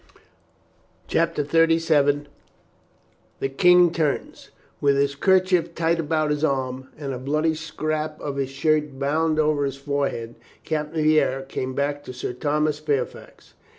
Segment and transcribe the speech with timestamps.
[1.07, 2.27] CHAPTER THIRTY SEVEN
[3.39, 4.49] THE KING TURNS
[4.81, 9.37] WITH his kerchief tight about his arm and a bloody scrap of his shirt bound
[9.37, 10.33] over his fore head,
[10.63, 13.53] Captain Vera came back to Sir Thomas Fair fax.